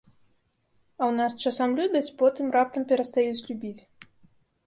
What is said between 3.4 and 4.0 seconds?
любіць.